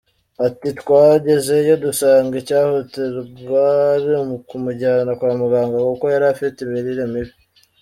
Ati 0.47 0.69
“Twagezeyo 0.79 1.73
dusanga 1.85 2.33
icyihutirwa 2.41 3.63
ari 3.93 4.11
ukumujyana 4.37 5.11
kwa 5.19 5.31
muganga 5.41 5.77
kuko 5.89 6.05
yari 6.13 6.25
afite 6.33 6.57
imirire 6.61 7.03
mibi. 7.13 7.33